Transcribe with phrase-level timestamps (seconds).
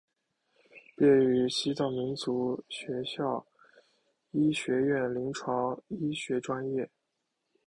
[0.97, 3.03] 毕业于西藏民族学院
[4.31, 6.89] 医学院临床医学专业。